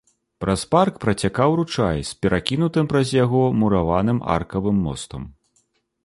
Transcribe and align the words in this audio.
Праз 0.43 0.61
парк 0.73 0.95
працякаў 1.03 1.51
ручай 1.59 1.99
з 2.11 2.15
перакінутым 2.25 2.89
праз 2.93 3.11
яго 3.17 3.41
мураваным 3.59 4.23
аркавым 4.37 4.77
мостам. 4.87 5.29